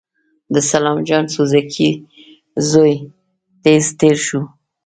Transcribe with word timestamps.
د 0.53 0.55
سلام 0.71 0.97
جان 1.07 1.25
سورکی 1.33 1.89
زوی 2.69 2.93
تېز 3.63 3.85
تېر 3.99 4.17
شو. 4.25 4.41